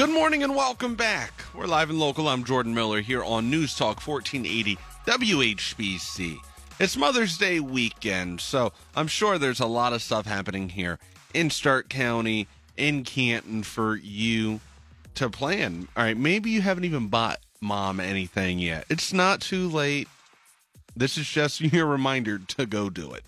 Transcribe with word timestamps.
Good 0.00 0.08
morning 0.08 0.42
and 0.42 0.56
welcome 0.56 0.94
back. 0.94 1.44
We're 1.54 1.66
live 1.66 1.90
and 1.90 1.98
local. 1.98 2.26
I'm 2.26 2.42
Jordan 2.42 2.72
Miller 2.72 3.02
here 3.02 3.22
on 3.22 3.50
News 3.50 3.76
Talk 3.76 4.00
1480 4.00 4.78
WHBC. 5.06 6.38
It's 6.78 6.96
Mother's 6.96 7.36
Day 7.36 7.60
weekend, 7.60 8.40
so 8.40 8.72
I'm 8.96 9.08
sure 9.08 9.36
there's 9.36 9.60
a 9.60 9.66
lot 9.66 9.92
of 9.92 10.00
stuff 10.00 10.24
happening 10.24 10.70
here 10.70 10.98
in 11.34 11.50
Stark 11.50 11.90
County, 11.90 12.48
in 12.78 13.04
Canton 13.04 13.62
for 13.62 13.94
you 13.94 14.60
to 15.16 15.28
plan. 15.28 15.86
All 15.94 16.04
right, 16.04 16.16
maybe 16.16 16.48
you 16.48 16.62
haven't 16.62 16.86
even 16.86 17.08
bought 17.08 17.40
mom 17.60 18.00
anything 18.00 18.58
yet. 18.58 18.86
It's 18.88 19.12
not 19.12 19.42
too 19.42 19.68
late. 19.68 20.08
This 20.96 21.18
is 21.18 21.28
just 21.28 21.60
your 21.74 21.84
reminder 21.84 22.38
to 22.38 22.64
go 22.64 22.88
do 22.88 23.12
it. 23.12 23.24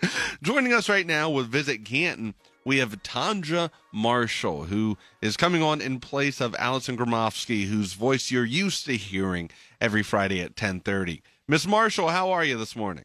Joining 0.44 0.72
us 0.72 0.88
right 0.88 1.04
now 1.04 1.30
with 1.30 1.48
Visit 1.48 1.84
Canton 1.84 2.34
we 2.64 2.78
have 2.78 3.02
Tonja 3.02 3.70
Marshall, 3.92 4.64
who 4.64 4.96
is 5.20 5.36
coming 5.36 5.62
on 5.62 5.80
in 5.80 6.00
place 6.00 6.40
of 6.40 6.54
Allison 6.58 6.96
Gromofsky, 6.96 7.66
whose 7.66 7.94
voice 7.94 8.30
you're 8.30 8.44
used 8.44 8.86
to 8.86 8.96
hearing 8.96 9.50
every 9.80 10.02
Friday 10.02 10.40
at 10.40 10.50
1030. 10.50 11.22
Miss 11.48 11.66
Marshall, 11.66 12.08
how 12.08 12.30
are 12.30 12.44
you 12.44 12.56
this 12.56 12.76
morning? 12.76 13.04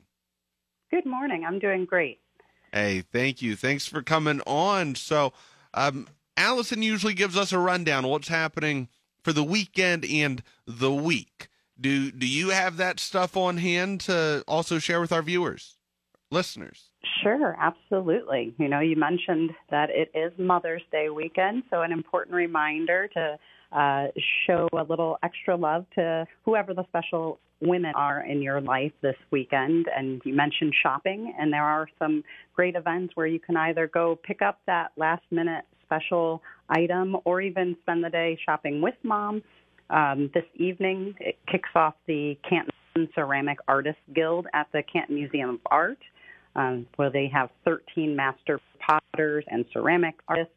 Good 0.92 1.06
morning. 1.06 1.44
I'm 1.46 1.60
doing 1.60 1.86
great. 1.86 2.20
Hey, 2.72 3.02
thank 3.02 3.42
you. 3.42 3.56
Thanks 3.56 3.88
for 3.88 4.02
coming 4.02 4.42
on. 4.46 4.96
So, 4.96 5.34
um, 5.74 6.08
Allison 6.36 6.82
usually 6.82 7.14
gives 7.14 7.36
us 7.36 7.52
a 7.52 7.60
rundown 7.60 8.06
of 8.06 8.12
what's 8.12 8.28
happening 8.28 8.90
for 9.24 9.34
the 9.34 9.44
weekend 9.44 10.06
and 10.06 10.44
the 10.66 10.94
week. 10.94 11.50
Do 11.80 12.12
do 12.12 12.28
you 12.28 12.50
have 12.50 12.78
that 12.78 13.00
stuff 13.00 13.36
on 13.36 13.58
hand 13.58 14.02
to 14.02 14.44
also 14.48 14.80
share 14.80 15.02
with 15.02 15.12
our 15.12 15.22
viewers, 15.22 15.78
listeners? 16.32 16.87
Sure, 17.24 17.56
absolutely. 17.60 18.54
You 18.58 18.68
know, 18.68 18.80
you 18.80 18.96
mentioned 18.96 19.52
that 19.70 19.90
it 19.90 20.12
is 20.18 20.32
Mother's 20.38 20.82
Day 20.92 21.10
weekend, 21.10 21.64
so 21.70 21.82
an 21.82 21.92
important 21.92 22.36
reminder 22.36 23.08
to 23.14 23.38
uh, 23.72 24.08
show 24.46 24.68
a 24.74 24.84
little 24.84 25.18
extra 25.24 25.56
love 25.56 25.86
to 25.96 26.26
whoever 26.46 26.74
the 26.74 26.84
special 26.88 27.40
women 27.62 27.92
are 27.96 28.22
in 28.22 28.42
your 28.42 28.62
life 28.62 28.92
this 29.02 29.16
weekend. 29.32 29.88
And 29.96 30.22
you 30.26 30.34
mentioned 30.34 30.74
shopping, 30.82 31.34
and 31.40 31.52
there 31.52 31.64
are 31.64 31.88
some 32.00 32.24
great 32.56 32.76
events 32.76 33.16
where 33.16 33.28
you 33.28 33.40
can 33.40 33.58
either 33.58 33.88
go 33.88 34.18
pick 34.24 34.42
up 34.42 34.60
that 34.68 34.92
last 34.96 35.24
minute 35.32 35.66
special 35.86 36.42
item 36.70 37.16
or 37.26 37.42
even 37.42 37.76
spend 37.82 38.04
the 38.04 38.10
day 38.10 38.38
shopping 38.46 38.82
with 38.82 38.96
mom. 39.04 39.42
Um, 39.90 40.30
this 40.34 40.44
evening, 40.56 41.16
it 41.20 41.38
kicks 41.50 41.70
off 41.76 41.94
the 42.08 42.38
Canton 42.48 43.10
Ceramic 43.16 43.58
Artists 43.68 44.02
Guild 44.14 44.48
at 44.54 44.68
the 44.74 44.84
Canton 44.92 45.16
Museum 45.16 45.50
of 45.52 45.60
Art 45.68 46.00
um, 46.58 46.88
where 46.96 47.10
they 47.10 47.30
have 47.34 47.50
13 47.64 48.16
master 48.16 48.60
potters 48.86 49.46
and 49.48 49.66
ceramic 49.72 50.16
artists. 50.28 50.54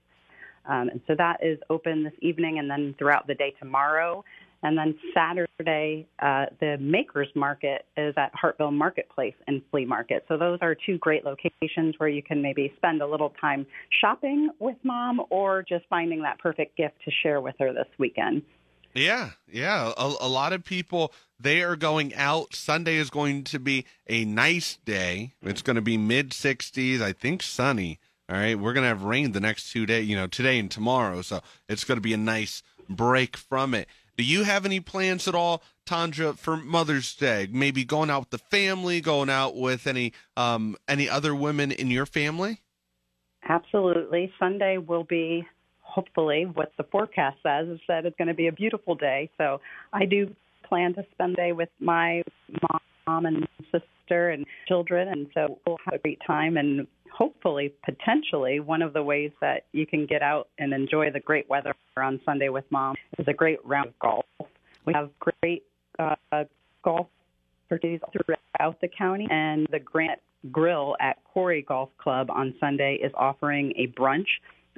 Um, 0.69 0.89
and 0.89 1.01
so 1.06 1.15
that 1.17 1.39
is 1.43 1.59
open 1.69 2.05
this 2.05 2.12
evening 2.20 2.59
and 2.59 2.69
then 2.69 2.95
throughout 2.98 3.27
the 3.27 3.34
day 3.34 3.55
tomorrow. 3.59 4.25
And 4.62 4.77
then 4.77 4.95
Saturday, 5.15 6.06
uh, 6.19 6.47
the 6.61 6.77
Makers 6.78 7.28
Market 7.34 7.87
is 7.97 8.15
at 8.19 8.31
Hartville 8.34 8.73
Marketplace 8.73 9.34
and 9.47 9.62
Flea 9.71 9.87
Market. 9.87 10.25
So 10.28 10.37
those 10.37 10.59
are 10.61 10.75
two 10.75 10.98
great 10.98 11.25
locations 11.25 11.95
where 11.97 12.11
you 12.11 12.23
can 12.23 12.43
maybe 12.43 12.73
spend 12.77 13.01
a 13.01 13.06
little 13.06 13.33
time 13.41 13.67
shopping 14.03 14.51
with 14.59 14.77
mom 14.83 15.23
or 15.31 15.65
just 15.67 15.87
finding 15.89 16.23
that 16.23 16.39
perfect 16.39 16.77
gift 16.77 16.97
to 17.06 17.11
share 17.23 17.41
with 17.41 17.55
her 17.59 17.73
this 17.73 17.89
weekend. 17.98 18.43
Yeah, 18.95 19.31
yeah. 19.51 19.93
A, 19.97 20.15
a, 20.21 20.29
lot 20.29 20.53
of 20.53 20.65
people 20.65 21.13
they 21.39 21.63
are 21.63 21.77
going 21.77 22.15
out. 22.15 22.55
Sunday 22.55 22.97
is 22.97 23.11
going 23.11 23.45
to 23.45 23.59
be 23.59 23.87
a 24.09 24.25
nice 24.25 24.79
day. 24.85 25.35
It's 25.43 25.63
going 25.63 25.77
to 25.77 25.83
be 25.83 25.97
mid 25.97 26.31
60s, 26.31 27.01
I 27.01 27.13
think 27.13 27.43
sunny. 27.43 28.01
All 28.29 28.37
right, 28.37 28.59
we're 28.59 28.73
going 28.73 28.85
to 28.85 28.89
have 28.89 29.03
rain 29.03 29.33
the 29.33 29.41
next 29.41 29.73
two 29.73 29.87
days, 29.87 30.09
you 30.09 30.17
know, 30.17 30.27
today 30.27 30.59
and 30.59 30.71
tomorrow. 30.71 31.23
So 31.23 31.41
it's 31.69 31.85
going 31.85 31.97
to 31.97 32.03
be 32.03 32.15
a 32.15 32.19
nice 32.19 32.63
break 32.89 33.37
from 33.37 33.75
it. 33.75 33.89
Do 34.17 34.25
you 34.25 34.45
have 34.45 34.65
any 34.65 34.81
plans 34.81 35.27
at 35.27 35.35
all, 35.35 35.63
Tonja, 35.87 36.37
for 36.37 36.57
Mother's 36.57 37.15
Day? 37.17 37.49
Maybe 37.50 37.84
going 37.84 38.11
out 38.11 38.21
with 38.21 38.31
the 38.31 38.39
family, 38.39 39.00
going 39.00 39.31
out 39.31 39.56
with 39.56 39.87
any 39.87 40.12
um, 40.37 40.77
any 40.87 41.09
other 41.09 41.34
women 41.34 41.73
in 41.73 41.91
your 41.91 42.06
family? 42.06 42.61
Absolutely. 43.49 44.33
Sunday 44.39 44.77
will 44.79 45.05
be 45.05 45.47
hopefully 45.91 46.47
what 46.47 46.73
the 46.77 46.84
forecast 46.84 47.39
says 47.43 47.69
is 47.69 47.81
that 47.89 48.06
it's 48.06 48.17
going 48.17 48.28
to 48.28 48.34
be 48.34 48.47
a 48.47 48.53
beautiful 48.53 48.95
day. 48.95 49.31
So 49.39 49.61
I 49.93 50.05
do 50.05 50.34
plan 50.69 50.95
to 50.95 51.05
spend 51.12 51.33
the 51.33 51.37
day 51.37 51.53
with 51.53 51.69
my 51.81 52.23
mom 53.06 53.27
and 53.27 53.49
sister 53.73 54.31
and 54.31 54.47
children, 54.69 55.09
and 55.09 55.27
so 55.34 55.59
we'll 55.67 55.79
have 55.84 55.95
a 55.95 55.99
great 55.99 56.21
time. 56.27 56.56
And 56.56 56.87
hopefully, 57.12 57.73
potentially, 57.84 58.61
one 58.61 58.83
of 58.83 58.93
the 58.93 59.03
ways 59.03 59.33
that 59.41 59.65
you 59.73 59.87
can 59.87 60.06
get 60.06 60.23
out 60.23 60.49
and 60.59 60.73
enjoy 60.73 61.11
the 61.11 61.21
great 61.21 61.49
weather 61.50 61.75
on 61.97 62.21
Sunday 62.25 62.49
with 62.49 62.65
mom 62.71 62.95
is 63.19 63.27
a 63.29 63.33
great 63.33 63.59
round 63.65 63.89
of 63.89 63.99
golf. 63.99 64.25
We 64.87 64.93
have 64.95 65.11
great 65.19 65.65
uh, 65.99 66.45
golf 66.83 67.09
opportunities 67.71 68.00
throughout 68.12 68.81
the 68.81 68.89
county, 68.89 69.29
and 69.31 69.67
the 69.71 69.79
Granite 69.79 70.23
Grill 70.50 70.97
at 71.00 71.23
Quarry 71.25 71.62
Golf 71.62 71.91
Club 71.99 72.31
on 72.31 72.55
Sunday 72.59 72.99
is 73.03 73.12
offering 73.15 73.73
a 73.77 73.89
brunch 74.00 74.27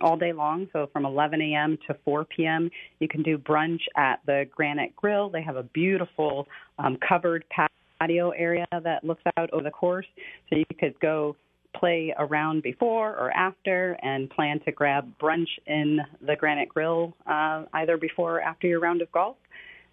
all 0.02 0.16
day 0.16 0.32
long. 0.32 0.68
So 0.72 0.88
from 0.92 1.06
11 1.06 1.40
a.m. 1.40 1.78
to 1.86 1.96
4 2.04 2.24
p.m., 2.24 2.70
you 2.98 3.08
can 3.08 3.22
do 3.22 3.38
brunch 3.38 3.80
at 3.96 4.20
the 4.26 4.46
Granite 4.54 4.94
Grill. 4.96 5.30
They 5.30 5.42
have 5.42 5.56
a 5.56 5.62
beautiful 5.62 6.46
um, 6.78 6.98
covered 7.06 7.44
patio 8.00 8.30
area 8.30 8.66
that 8.70 9.04
looks 9.04 9.22
out 9.36 9.50
over 9.52 9.62
the 9.62 9.70
course. 9.70 10.06
So 10.50 10.56
you 10.56 10.64
could 10.78 10.98
go 11.00 11.36
play 11.74 12.14
around 12.18 12.62
before 12.62 13.10
or 13.16 13.30
after 13.30 13.96
and 14.02 14.28
plan 14.30 14.60
to 14.64 14.72
grab 14.72 15.10
brunch 15.20 15.48
in 15.66 16.00
the 16.26 16.36
Granite 16.36 16.68
Grill 16.68 17.14
uh, 17.26 17.64
either 17.74 17.96
before 17.96 18.36
or 18.38 18.40
after 18.42 18.66
your 18.66 18.80
round 18.80 19.02
of 19.02 19.10
golf. 19.12 19.36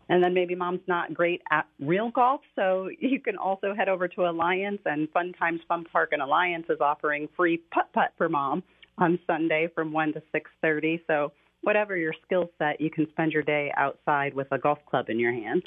And 0.09 0.23
then 0.23 0.33
maybe 0.33 0.55
mom's 0.55 0.81
not 0.87 1.13
great 1.13 1.41
at 1.51 1.67
real 1.79 2.09
golf, 2.09 2.41
so 2.55 2.89
you 2.99 3.19
can 3.19 3.37
also 3.37 3.73
head 3.75 3.89
over 3.89 4.07
to 4.07 4.21
Alliance 4.27 4.81
and 4.85 5.09
Fun 5.11 5.33
Times 5.39 5.61
Fun 5.67 5.85
Park 5.91 6.09
and 6.11 6.21
Alliance 6.21 6.65
is 6.69 6.79
offering 6.81 7.29
free 7.37 7.61
putt 7.71 7.89
putt 7.93 8.11
for 8.17 8.27
mom 8.27 8.63
on 8.99 9.19
Sunday 9.25 9.67
from 9.73 9.91
1 9.91 10.13
to 10.13 10.21
6:30. 10.31 11.01
So 11.07 11.31
whatever 11.61 11.97
your 11.97 12.13
skill 12.25 12.49
set, 12.57 12.79
you 12.79 12.89
can 12.89 13.09
spend 13.11 13.31
your 13.31 13.43
day 13.43 13.71
outside 13.75 14.33
with 14.33 14.47
a 14.51 14.57
golf 14.57 14.79
club 14.85 15.09
in 15.09 15.19
your 15.19 15.33
hand. 15.33 15.63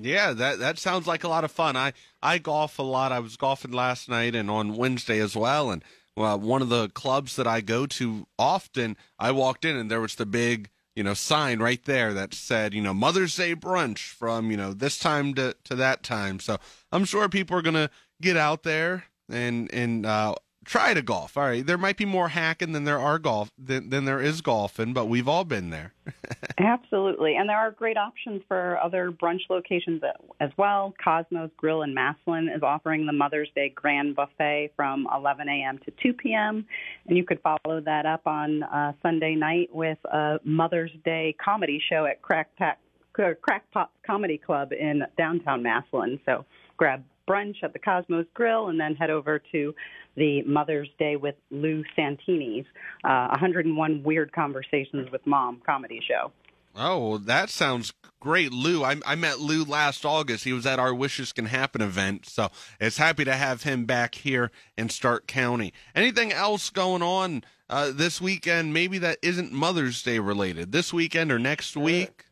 Yeah, 0.00 0.32
that 0.32 0.58
that 0.58 0.78
sounds 0.78 1.06
like 1.06 1.24
a 1.24 1.28
lot 1.28 1.44
of 1.44 1.52
fun. 1.52 1.76
I 1.76 1.92
I 2.22 2.38
golf 2.38 2.78
a 2.78 2.82
lot. 2.82 3.12
I 3.12 3.20
was 3.20 3.36
golfing 3.36 3.72
last 3.72 4.08
night 4.08 4.34
and 4.34 4.50
on 4.50 4.76
Wednesday 4.76 5.20
as 5.20 5.36
well. 5.36 5.70
And 5.70 5.84
one 6.14 6.62
of 6.62 6.68
the 6.68 6.88
clubs 6.90 7.36
that 7.36 7.46
I 7.46 7.60
go 7.60 7.86
to 7.86 8.26
often, 8.38 8.96
I 9.18 9.30
walked 9.32 9.64
in 9.64 9.76
and 9.76 9.90
there 9.90 10.00
was 10.00 10.16
the 10.16 10.26
big 10.26 10.70
you 10.96 11.02
know 11.02 11.14
sign 11.14 11.58
right 11.58 11.84
there 11.84 12.12
that 12.14 12.34
said 12.34 12.72
you 12.74 12.82
know 12.82 12.94
Mother's 12.94 13.36
Day 13.36 13.54
brunch 13.54 14.10
from 14.10 14.50
you 14.50 14.56
know 14.56 14.72
this 14.72 14.98
time 14.98 15.34
to 15.34 15.56
to 15.64 15.74
that 15.76 16.02
time. 16.02 16.40
So 16.40 16.58
I'm 16.90 17.04
sure 17.04 17.28
people 17.28 17.56
are 17.56 17.62
gonna 17.62 17.90
get 18.20 18.36
out 18.36 18.62
there 18.62 19.04
and 19.28 19.72
and 19.72 20.06
uh, 20.06 20.34
try 20.64 20.94
to 20.94 21.02
golf. 21.02 21.36
All 21.36 21.44
right, 21.44 21.64
there 21.64 21.78
might 21.78 21.96
be 21.96 22.04
more 22.04 22.28
hacking 22.28 22.72
than 22.72 22.84
there 22.84 22.98
are 22.98 23.18
golf 23.18 23.50
than, 23.58 23.90
than 23.90 24.04
there 24.04 24.20
is 24.20 24.40
golfing, 24.40 24.92
but 24.92 25.06
we've 25.06 25.28
all 25.28 25.44
been 25.44 25.70
there. 25.70 25.92
Absolutely, 26.58 27.36
and 27.36 27.48
there 27.48 27.56
are 27.56 27.70
great 27.70 27.96
options 27.96 28.42
for 28.48 28.78
other 28.82 29.10
brunch 29.10 29.40
locations 29.50 30.02
as 30.40 30.50
well. 30.56 30.94
Cosmos 31.02 31.50
Grill 31.56 31.82
in 31.82 31.94
Massillon 31.94 32.48
is 32.54 32.62
offering 32.62 33.06
the 33.06 33.12
Mother's 33.12 33.48
Day 33.54 33.70
Grand 33.74 34.16
Buffet 34.16 34.72
from 34.76 35.06
11 35.14 35.48
a.m. 35.48 35.78
to 35.84 35.92
2 36.02 36.12
p.m., 36.14 36.66
and 37.06 37.16
you 37.16 37.24
could 37.24 37.40
follow 37.40 37.80
that 37.80 38.06
up 38.06 38.26
on 38.26 38.62
uh, 38.62 38.92
Sunday 39.02 39.34
night 39.34 39.68
with 39.72 39.98
a 40.06 40.38
Mother's 40.44 40.92
Day 41.04 41.34
comedy 41.42 41.80
show 41.90 42.06
at 42.06 42.22
Crackpot 42.22 42.78
Crackpot 43.14 43.90
Comedy 44.04 44.38
Club 44.38 44.72
in 44.72 45.04
downtown 45.16 45.62
Massillon. 45.62 46.18
So 46.26 46.44
grab 46.76 47.04
brunch 47.28 47.56
at 47.62 47.72
the 47.72 47.78
Cosmos 47.78 48.26
Grill 48.34 48.68
and 48.68 48.78
then 48.78 48.94
head 48.94 49.10
over 49.10 49.40
to 49.52 49.74
the 50.16 50.42
Mother's 50.42 50.88
Day 50.98 51.16
with 51.16 51.34
Lou 51.50 51.82
Santini's 51.96 52.66
uh, 53.04 53.28
101 53.30 54.02
Weird 54.02 54.32
Conversations 54.32 55.10
with 55.10 55.26
Mom 55.26 55.60
comedy 55.66 56.00
show. 56.06 56.30
Oh, 56.76 57.08
well, 57.08 57.18
that 57.20 57.50
sounds 57.50 57.92
great, 58.18 58.52
Lou. 58.52 58.82
I, 58.82 58.96
I 59.06 59.14
met 59.14 59.38
Lou 59.38 59.64
last 59.64 60.04
August. 60.04 60.42
He 60.42 60.52
was 60.52 60.66
at 60.66 60.80
our 60.80 60.92
Wishes 60.92 61.32
Can 61.32 61.46
Happen 61.46 61.80
event, 61.80 62.26
so 62.26 62.48
it's 62.80 62.96
happy 62.96 63.24
to 63.24 63.34
have 63.34 63.62
him 63.62 63.84
back 63.84 64.16
here 64.16 64.50
in 64.76 64.88
Stark 64.88 65.28
County. 65.28 65.72
Anything 65.94 66.32
else 66.32 66.70
going 66.70 67.02
on 67.02 67.44
uh, 67.70 67.92
this 67.92 68.20
weekend? 68.20 68.74
Maybe 68.74 68.98
that 68.98 69.18
isn't 69.22 69.52
Mother's 69.52 70.02
Day 70.02 70.18
related. 70.18 70.72
This 70.72 70.92
weekend 70.92 71.30
or 71.30 71.38
next 71.38 71.76
week? 71.76 72.24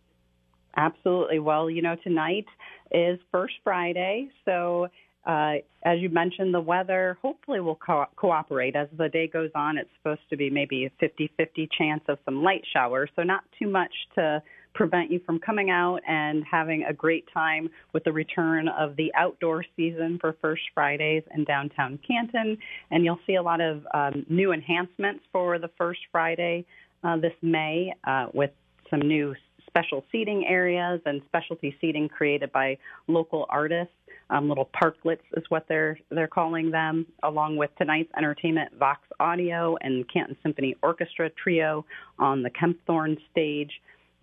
Absolutely. 0.76 1.38
Well, 1.38 1.70
you 1.70 1.82
know, 1.82 1.96
tonight 2.02 2.46
is 2.92 3.18
First 3.30 3.54
Friday, 3.64 4.28
so 4.44 4.88
uh, 5.24 5.54
as 5.84 6.00
you 6.00 6.08
mentioned, 6.08 6.52
the 6.52 6.60
weather 6.60 7.16
hopefully 7.22 7.60
will 7.60 7.76
co- 7.76 8.06
cooperate. 8.16 8.74
As 8.74 8.88
the 8.96 9.08
day 9.08 9.28
goes 9.28 9.50
on, 9.54 9.78
it's 9.78 9.90
supposed 9.98 10.28
to 10.30 10.36
be 10.36 10.50
maybe 10.50 10.86
a 10.86 10.90
50 10.98 11.30
50 11.36 11.68
chance 11.78 12.02
of 12.08 12.18
some 12.24 12.42
light 12.42 12.62
showers, 12.72 13.08
so 13.14 13.22
not 13.22 13.44
too 13.58 13.68
much 13.68 13.92
to 14.16 14.42
prevent 14.74 15.12
you 15.12 15.20
from 15.26 15.38
coming 15.38 15.70
out 15.70 16.00
and 16.08 16.42
having 16.50 16.84
a 16.84 16.92
great 16.92 17.24
time 17.32 17.68
with 17.92 18.02
the 18.04 18.12
return 18.12 18.68
of 18.68 18.96
the 18.96 19.12
outdoor 19.14 19.64
season 19.76 20.18
for 20.20 20.34
First 20.40 20.62
Fridays 20.74 21.22
in 21.34 21.44
downtown 21.44 21.98
Canton. 22.06 22.56
And 22.90 23.04
you'll 23.04 23.20
see 23.26 23.34
a 23.34 23.42
lot 23.42 23.60
of 23.60 23.86
um, 23.94 24.24
new 24.28 24.52
enhancements 24.52 25.24
for 25.30 25.58
the 25.58 25.70
First 25.78 26.00
Friday 26.10 26.64
uh, 27.04 27.16
this 27.18 27.34
May 27.42 27.92
uh, 28.06 28.26
with 28.32 28.50
some 28.90 29.00
new 29.00 29.34
special 29.72 30.04
seating 30.12 30.44
areas 30.46 31.00
and 31.06 31.22
specialty 31.26 31.74
seating 31.80 32.08
created 32.08 32.52
by 32.52 32.76
local 33.08 33.46
artists. 33.48 33.94
Um, 34.28 34.48
little 34.48 34.68
parklets 34.80 35.20
is 35.36 35.44
what 35.48 35.66
they're 35.68 35.98
they're 36.10 36.28
calling 36.28 36.70
them, 36.70 37.06
along 37.22 37.56
with 37.56 37.70
tonight's 37.76 38.10
entertainment, 38.16 38.70
Vox 38.78 39.00
Audio 39.18 39.76
and 39.80 40.04
Canton 40.12 40.36
Symphony 40.42 40.76
Orchestra 40.82 41.30
Trio 41.30 41.84
on 42.18 42.42
the 42.42 42.50
Kempthorne 42.50 43.18
stage 43.30 43.70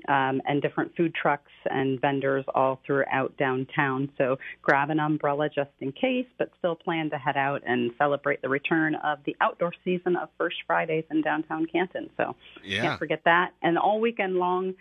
um, 0.08 0.42
and 0.48 0.62
different 0.62 0.96
food 0.96 1.14
trucks 1.14 1.52
and 1.70 2.00
vendors 2.00 2.46
all 2.56 2.80
throughout 2.86 3.36
downtown. 3.38 4.10
So 4.18 4.38
grab 4.62 4.90
an 4.90 5.00
umbrella 5.00 5.50
just 5.50 5.72
in 5.82 5.92
case, 5.92 6.28
but 6.38 6.50
still 6.58 6.76
plan 6.76 7.10
to 7.10 7.18
head 7.18 7.38
out 7.38 7.62
and 7.68 7.92
celebrate 7.98 8.42
the 8.42 8.50
return 8.50 8.96
of 8.96 9.20
the 9.26 9.36
outdoor 9.42 9.74
season 9.84 10.16
of 10.16 10.30
First 10.38 10.58
Fridays 10.66 11.04
in 11.12 11.22
downtown 11.22 11.66
Canton. 11.66 12.10
So 12.18 12.36
Yeah. 12.64 12.82
can't 12.82 13.00
forget 13.00 13.24
that. 13.26 13.52
And 13.62 13.78
all 13.78 14.00
weekend 14.00 14.38
long, 14.38 14.74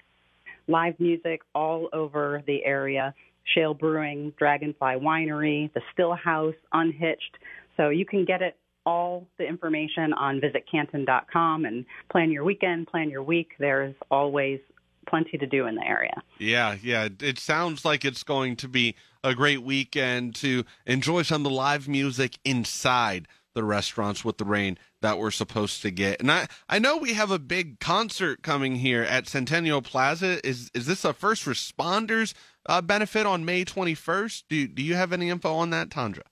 live 0.68 0.98
music 1.00 1.40
all 1.54 1.88
over 1.92 2.42
the 2.46 2.64
area. 2.64 3.14
Shale 3.54 3.74
Brewing, 3.74 4.32
Dragonfly 4.38 4.96
Winery, 5.00 5.72
the 5.72 5.80
Still 5.92 6.14
House, 6.14 6.54
Unhitched. 6.72 7.38
So 7.76 7.88
you 7.88 8.04
can 8.04 8.24
get 8.24 8.42
it 8.42 8.56
all 8.84 9.26
the 9.38 9.46
information 9.46 10.12
on 10.12 10.40
visitcanton.com 10.40 11.64
and 11.64 11.84
plan 12.10 12.30
your 12.30 12.44
weekend, 12.44 12.86
plan 12.86 13.10
your 13.10 13.22
week. 13.22 13.52
There's 13.58 13.94
always 14.10 14.60
plenty 15.08 15.38
to 15.38 15.46
do 15.46 15.66
in 15.66 15.74
the 15.74 15.86
area. 15.86 16.22
Yeah, 16.38 16.76
yeah. 16.82 17.08
It 17.20 17.38
sounds 17.38 17.84
like 17.84 18.04
it's 18.04 18.22
going 18.22 18.56
to 18.56 18.68
be 18.68 18.94
a 19.24 19.34
great 19.34 19.62
weekend 19.62 20.34
to 20.36 20.64
enjoy 20.86 21.22
some 21.22 21.44
of 21.44 21.50
the 21.50 21.56
live 21.56 21.88
music 21.88 22.38
inside 22.44 23.26
the 23.58 23.64
restaurants 23.64 24.24
with 24.24 24.38
the 24.38 24.44
rain 24.44 24.78
that 25.02 25.18
we're 25.18 25.32
supposed 25.32 25.82
to 25.82 25.90
get. 25.90 26.20
And 26.20 26.30
I, 26.30 26.46
I 26.68 26.78
know 26.78 26.96
we 26.96 27.14
have 27.14 27.32
a 27.32 27.38
big 27.40 27.80
concert 27.80 28.42
coming 28.42 28.76
here 28.76 29.02
at 29.02 29.26
Centennial 29.26 29.82
Plaza. 29.82 30.46
Is 30.46 30.70
is 30.74 30.86
this 30.86 31.04
a 31.04 31.12
first 31.12 31.44
responders 31.44 32.34
uh, 32.66 32.80
benefit 32.80 33.26
on 33.26 33.44
May 33.44 33.64
21st? 33.64 34.44
Do 34.48 34.68
do 34.68 34.82
you 34.82 34.94
have 34.94 35.12
any 35.12 35.28
info 35.28 35.52
on 35.54 35.70
that, 35.70 35.90
Tandra? 35.90 36.22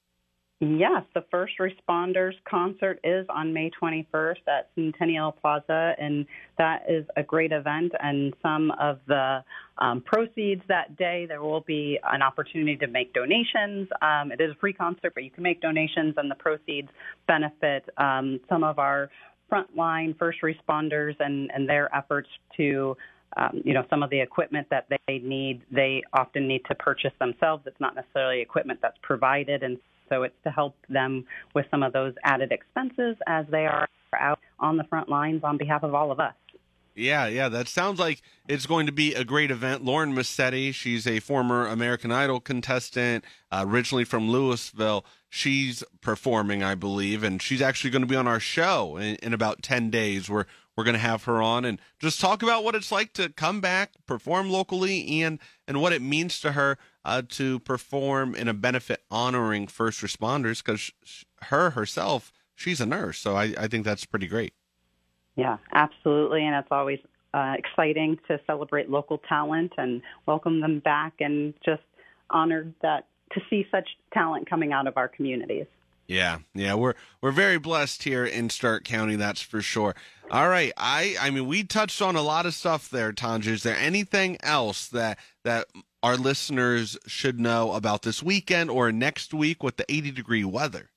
Yes, 0.58 1.03
the 1.14 1.23
First 1.31 1.53
Responders 1.61 2.32
concert 2.49 2.99
is 3.05 3.26
on 3.29 3.53
May 3.53 3.70
21st 3.70 4.38
at 4.49 4.70
Centennial 4.75 5.32
Plaza, 5.32 5.94
and 5.99 6.25
that 6.56 6.85
is 6.88 7.05
a 7.14 7.23
great 7.23 7.53
event. 7.53 7.93
And 8.00 8.32
some 8.43 8.70
of 8.81 9.00
the 9.06 9.44
um, 9.76 10.00
proceeds 10.00 10.62
that 10.69 10.97
day, 10.97 11.26
there 11.29 11.43
will 11.43 11.61
be 11.61 11.99
an 12.11 12.23
opportunity 12.23 12.75
to 12.79 12.87
make 12.87 13.12
donations. 13.12 13.88
Um, 14.00 14.32
it 14.32 14.41
is 14.41 14.53
a 14.53 14.55
free 14.55 14.73
concert, 14.73 15.12
but 15.14 15.25
you 15.25 15.31
can 15.31 15.43
make 15.43 15.61
donations, 15.61 16.14
and 16.17 16.31
the 16.31 16.35
proceeds 16.37 16.88
benefit 17.29 17.85
um, 17.99 18.41
some 18.49 18.64
of 18.64 18.79
our 18.79 19.11
frontline 19.53 20.17
first 20.19 20.38
responders 20.43 21.17
and, 21.20 21.50
and 21.55 21.69
their 21.69 21.94
efforts 21.94 22.29
to 22.56 22.97
um, 23.37 23.61
you 23.64 23.75
know, 23.75 23.84
some 23.90 24.02
of 24.02 24.11
the 24.11 24.20
equipment 24.20 24.69
that 24.70 24.87
they 24.88 25.19
need, 25.19 25.62
they 25.70 26.02
often 26.12 26.49
need 26.49 26.64
to 26.67 26.75
purchase 26.75 27.12
themselves. 27.19 27.64
It's 27.67 27.81
not 27.81 27.94
necessarily 27.94 28.40
equipment 28.40 28.81
that's 28.82 28.99
provided, 29.02 29.62
and 29.62 29.78
so 30.08 30.23
it's 30.23 30.37
to 30.44 30.50
help 30.50 30.75
them 30.88 31.25
with 31.55 31.67
some 31.70 31.82
of 31.82 31.93
those 31.93 32.14
added 32.25 32.52
expenses 32.52 33.17
as 33.26 33.46
they 33.50 33.67
are 33.67 33.88
out 34.19 34.38
on 34.58 34.76
the 34.76 34.84
front 34.84 35.08
lines 35.08 35.43
on 35.44 35.58
behalf 35.58 35.82
of 35.82 35.94
all 35.94 36.11
of 36.11 36.20
us. 36.20 36.34
Yeah, 36.96 37.26
yeah, 37.26 37.50
that 37.50 37.69
sounds 37.69 38.00
like 38.00 38.23
it's 38.49 38.64
going 38.64 38.87
to 38.87 38.93
be 38.93 39.12
a 39.12 39.23
great 39.23 39.50
event. 39.50 39.84
Lauren 39.84 40.14
Mascitti, 40.14 40.72
she's 40.72 41.06
a 41.06 41.20
former 41.20 41.67
American 41.67 42.11
Idol 42.11 42.40
contestant, 42.40 43.22
uh, 43.52 43.64
originally 43.69 44.05
from 44.05 44.31
Louisville. 44.31 45.05
She's 45.29 45.84
performing, 46.00 46.62
I 46.62 46.75
believe, 46.75 47.22
and 47.22 47.43
she's 47.43 47.61
actually 47.61 47.90
going 47.90 48.00
to 48.00 48.08
be 48.08 48.17
on 48.17 48.26
our 48.26 48.40
show 48.40 48.96
in, 48.96 49.17
in 49.17 49.34
about 49.34 49.62
10 49.62 49.90
days. 49.90 50.31
We're, 50.31 50.46
we're 50.76 50.84
going 50.84 50.94
to 50.94 50.99
have 51.00 51.25
her 51.25 51.40
on 51.40 51.64
and 51.64 51.81
just 51.99 52.20
talk 52.20 52.43
about 52.43 52.64
what 52.64 52.75
it's 52.75 52.93
like 52.93 53.12
to 53.14 53.31
come 53.31 53.61
back, 53.61 53.93
perform 54.06 54.50
locally, 54.50 55.23
and, 55.23 55.38
and 55.67 55.81
what 55.81 55.93
it 55.93 56.02
means 56.02 56.38
to 56.40 56.52
her 56.52 56.76
uh, 57.05 57.23
to 57.31 57.58
perform 57.61 58.34
in 58.34 58.49
a 58.49 58.55
benefit 58.55 59.02
honoring 59.11 59.67
first 59.67 60.02
responders 60.02 60.62
because 60.62 60.93
her 61.43 61.70
herself, 61.70 62.32
she's 62.55 62.81
a 62.81 62.87
nurse. 62.87 63.19
So 63.19 63.37
I, 63.37 63.55
I 63.58 63.69
think 63.69 63.84
that's 63.84 64.05
pretty 64.05 64.26
great. 64.26 64.52
Yeah, 65.37 65.58
absolutely. 65.73 66.44
And 66.44 66.55
it's 66.56 66.69
always 66.70 66.99
uh, 67.32 67.55
exciting 67.58 68.19
to 68.29 68.40
celebrate 68.46 68.90
local 68.90 69.19
talent 69.19 69.72
and 69.79 70.02
welcome 70.26 70.61
them 70.61 70.81
back 70.81 71.14
and 71.20 71.55
just 71.64 71.82
honored 72.31 72.75
that 72.82 73.06
to 73.32 73.40
see 73.50 73.67
such 73.70 73.88
talent 74.12 74.49
coming 74.49 74.72
out 74.72 74.87
of 74.87 74.96
our 74.96 75.08
communities. 75.08 75.67
Yeah, 76.08 76.38
yeah, 76.55 76.75
we're 76.75 76.94
we're 77.20 77.32
very 77.32 77.58
blessed 77.58 78.05
here 78.05 78.25
in 78.25 78.49
Stark 78.49 78.84
County, 78.84 79.17
that's 79.17 79.43
for 79.43 79.61
sure. 79.61 79.96
All 80.31 80.49
right, 80.49 80.73
I 80.76 81.17
I 81.20 81.31
mean 81.31 81.46
we 81.46 81.62
touched 81.62 82.02
on 82.02 82.17
a 82.17 82.23
lot 82.23 82.46
of 82.46 82.55
stuff 82.55 82.90
there, 82.90 83.12
Tonja. 83.12 83.46
Is 83.46 83.62
there 83.62 83.76
anything 83.76 84.37
else 84.43 84.88
that 84.88 85.19
that 85.44 85.69
our 86.02 86.17
listeners 86.17 86.99
should 87.06 87.38
know 87.38 87.73
about 87.73 88.02
this 88.02 88.23
weekend 88.23 88.70
or 88.70 88.90
next 88.90 89.32
week 89.32 89.62
with 89.62 89.76
the 89.76 89.84
80 89.88 90.11
degree 90.11 90.44
weather? 90.44 90.90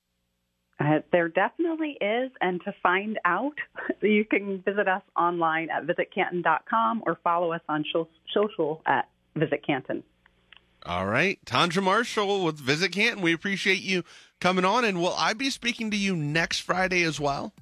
Uh, 0.80 1.00
there 1.12 1.28
definitely 1.28 1.96
is, 2.00 2.30
and 2.40 2.60
to 2.64 2.74
find 2.82 3.18
out, 3.24 3.52
you 4.00 4.24
can 4.24 4.62
visit 4.62 4.88
us 4.88 5.02
online 5.16 5.68
at 5.70 5.86
visitcanton.com 5.86 7.02
or 7.06 7.18
follow 7.22 7.52
us 7.52 7.60
on 7.68 7.84
social 8.32 8.82
at 8.86 9.08
Visit 9.36 9.64
Canton. 9.64 10.02
All 10.86 11.06
right, 11.06 11.38
Tonja 11.44 11.82
Marshall 11.82 12.44
with 12.44 12.58
Visit 12.58 12.92
Canton. 12.92 13.22
We 13.22 13.34
appreciate 13.34 13.82
you 13.82 14.02
coming 14.40 14.64
on, 14.64 14.84
and 14.84 15.00
will 15.00 15.14
I 15.16 15.34
be 15.34 15.50
speaking 15.50 15.90
to 15.90 15.96
you 15.96 16.16
next 16.16 16.60
Friday 16.60 17.02
as 17.02 17.20
well? 17.20 17.52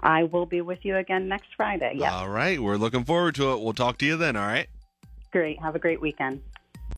I 0.00 0.24
will 0.24 0.46
be 0.46 0.60
with 0.60 0.84
you 0.84 0.96
again 0.96 1.28
next 1.28 1.54
Friday. 1.56 1.94
Yes. 1.96 2.12
All 2.12 2.28
right, 2.28 2.60
we're 2.60 2.76
looking 2.76 3.04
forward 3.04 3.34
to 3.36 3.52
it. 3.52 3.60
We'll 3.60 3.72
talk 3.72 3.98
to 3.98 4.06
you 4.06 4.16
then. 4.16 4.36
All 4.36 4.46
right. 4.46 4.68
Great. 5.30 5.60
Have 5.60 5.74
a 5.74 5.78
great 5.78 6.00
weekend. 6.00 6.42